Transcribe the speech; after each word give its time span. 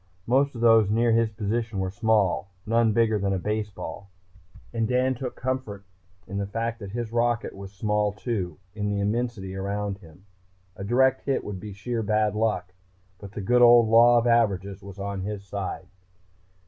Most 0.25 0.55
of 0.55 0.61
those 0.61 0.89
near 0.89 1.11
his 1.11 1.29
position 1.29 1.77
were 1.77 1.91
small, 1.91 2.49
none 2.65 2.91
bigger 2.91 3.19
than 3.19 3.33
a 3.33 3.37
baseball, 3.37 4.09
and 4.73 4.87
Dan 4.87 5.13
took 5.13 5.35
comfort 5.35 5.85
in 6.25 6.39
the 6.39 6.47
fact 6.47 6.79
that 6.79 6.89
his 6.89 7.11
rocket 7.11 7.53
was 7.55 7.71
small 7.71 8.11
too, 8.11 8.57
in 8.73 8.89
the 8.89 8.99
immensity 8.99 9.55
around 9.55 9.99
him. 9.99 10.25
A 10.75 10.83
direct 10.83 11.21
hit 11.27 11.43
would 11.43 11.59
be 11.59 11.71
sheer 11.71 12.01
bad 12.01 12.33
luck, 12.33 12.73
but 13.19 13.33
the 13.33 13.41
good 13.41 13.61
old 13.61 13.89
law 13.89 14.17
of 14.17 14.25
averages 14.25 14.81
was 14.81 14.97
on 14.97 15.21
his 15.21 15.43
side. 15.43 15.85